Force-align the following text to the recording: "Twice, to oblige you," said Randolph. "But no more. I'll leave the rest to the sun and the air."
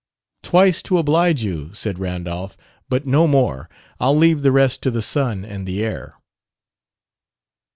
"Twice, 0.41 0.81
to 0.81 0.97
oblige 0.97 1.43
you," 1.43 1.75
said 1.75 1.99
Randolph. 1.99 2.57
"But 2.89 3.05
no 3.05 3.27
more. 3.27 3.69
I'll 3.99 4.17
leave 4.17 4.41
the 4.41 4.51
rest 4.51 4.81
to 4.81 4.89
the 4.89 4.99
sun 5.03 5.45
and 5.45 5.67
the 5.67 5.83
air." 5.85 6.13